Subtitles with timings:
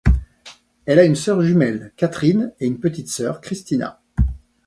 [0.87, 4.01] Elle a une sœur jumelle, Katerine, et une petite sœur, Christina.